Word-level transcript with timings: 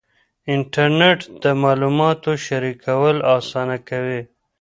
انټرنېټ 0.55 1.19
د 1.43 1.45
معلوماتو 1.63 2.31
شریکول 2.45 3.15
اسانه 3.37 3.77
کوي. 3.89 4.21